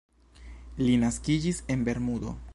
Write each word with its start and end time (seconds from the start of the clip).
Li 0.87 0.95
naskiĝis 1.03 1.61
en 1.77 1.89
Bermudo. 1.91 2.37